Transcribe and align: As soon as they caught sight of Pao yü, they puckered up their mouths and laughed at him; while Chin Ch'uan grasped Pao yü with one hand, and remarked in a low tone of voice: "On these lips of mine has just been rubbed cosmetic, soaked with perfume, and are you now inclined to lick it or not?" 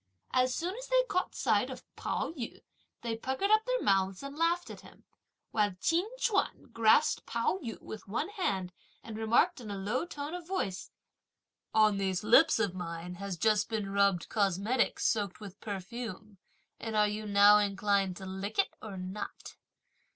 As 0.31 0.55
soon 0.55 0.75
as 0.77 0.87
they 0.87 1.03
caught 1.07 1.35
sight 1.35 1.69
of 1.69 1.83
Pao 1.95 2.31
yü, 2.31 2.63
they 3.03 3.15
puckered 3.15 3.51
up 3.51 3.65
their 3.65 3.83
mouths 3.83 4.23
and 4.23 4.35
laughed 4.35 4.71
at 4.71 4.81
him; 4.81 5.03
while 5.51 5.75
Chin 5.79 6.07
Ch'uan 6.19 6.71
grasped 6.73 7.27
Pao 7.27 7.59
yü 7.59 7.79
with 7.79 8.07
one 8.07 8.29
hand, 8.29 8.73
and 9.03 9.15
remarked 9.15 9.61
in 9.61 9.69
a 9.69 9.77
low 9.77 10.07
tone 10.07 10.33
of 10.33 10.47
voice: 10.47 10.89
"On 11.75 11.97
these 11.99 12.23
lips 12.23 12.57
of 12.57 12.73
mine 12.73 13.13
has 13.21 13.37
just 13.37 13.69
been 13.69 13.91
rubbed 13.91 14.27
cosmetic, 14.27 14.99
soaked 14.99 15.39
with 15.39 15.61
perfume, 15.61 16.39
and 16.79 16.95
are 16.95 17.07
you 17.07 17.27
now 17.27 17.59
inclined 17.59 18.17
to 18.17 18.25
lick 18.25 18.57
it 18.57 18.73
or 18.81 18.97
not?" 18.97 19.55